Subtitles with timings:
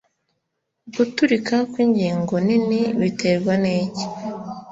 [0.95, 4.05] guturika kwingingo nini biterwa niki